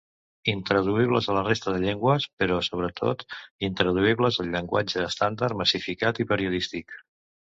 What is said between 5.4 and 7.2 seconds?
massificat i periodístic.